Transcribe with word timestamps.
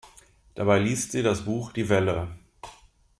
Dabei 0.55 0.79
liest 0.79 1.11
sie 1.11 1.21
das 1.21 1.45
Buch 1.45 1.73
"Die 1.73 1.87
Welle". 1.87 2.29